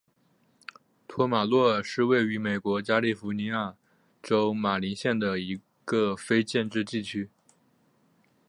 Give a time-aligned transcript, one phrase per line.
[1.07, 3.75] 托卡洛马是位于美国加利福尼亚
[4.23, 7.29] 州马林县的一个非建制地区。